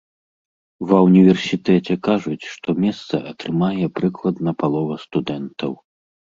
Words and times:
Ва 0.91 0.99
ўніверсітэце 1.07 1.93
кажуць, 2.09 2.49
што 2.55 2.69
месца 2.87 3.15
атрымае 3.35 3.85
прыкладна 4.01 4.59
палова 4.65 5.01
студэнтаў. 5.07 5.71